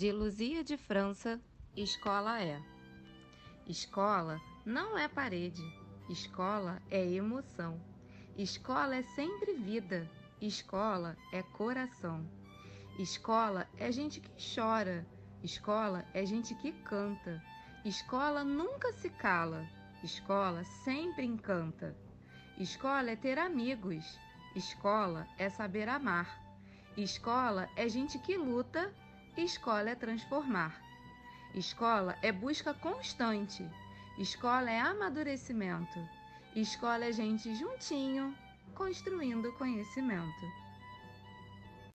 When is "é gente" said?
13.76-14.20, 16.14-16.54, 27.76-28.18, 37.06-37.54